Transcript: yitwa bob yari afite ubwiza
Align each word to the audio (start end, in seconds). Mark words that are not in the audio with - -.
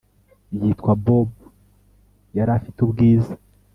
yitwa 0.59 0.91
bob 1.03 1.29
yari 2.37 2.51
afite 2.57 2.77
ubwiza 2.85 3.33